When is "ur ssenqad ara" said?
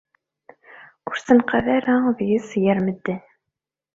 1.07-1.93